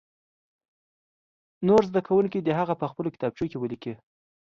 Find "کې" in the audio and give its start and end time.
3.51-3.57